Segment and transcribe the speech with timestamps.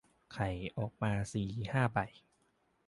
[0.33, 1.99] ไข่ออกมาสี่ห้าใบ